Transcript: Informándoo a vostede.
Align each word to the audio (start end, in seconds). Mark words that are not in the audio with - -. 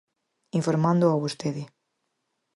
Informándoo 0.59 1.11
a 1.13 1.21
vostede. 1.23 1.63